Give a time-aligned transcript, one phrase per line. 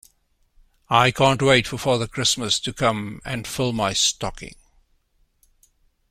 [0.89, 4.55] I can't wait for Father Christmas to come and fill my stocking